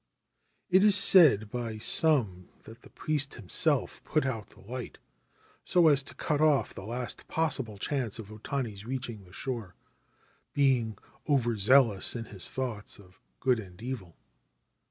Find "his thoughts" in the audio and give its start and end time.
12.25-12.97